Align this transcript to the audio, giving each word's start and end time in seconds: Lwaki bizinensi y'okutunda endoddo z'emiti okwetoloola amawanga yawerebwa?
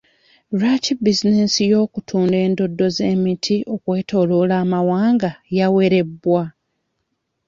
Lwaki 0.57 0.91
bizinensi 1.03 1.61
y'okutunda 1.71 2.35
endoddo 2.45 2.85
z'emiti 2.95 3.55
okwetoloola 3.73 4.53
amawanga 4.63 5.31
yawerebwa? 5.57 6.43